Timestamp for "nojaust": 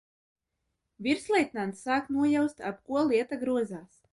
2.17-2.67